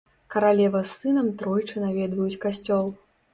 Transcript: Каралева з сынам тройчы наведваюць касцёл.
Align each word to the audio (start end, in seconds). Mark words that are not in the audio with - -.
Каралева 0.35 0.79
з 0.91 0.95
сынам 1.01 1.29
тройчы 1.41 1.85
наведваюць 1.85 2.41
касцёл. 2.47 2.91